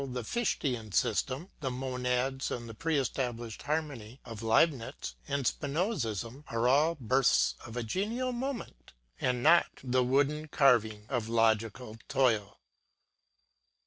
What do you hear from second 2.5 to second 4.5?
the Pre established Harmony of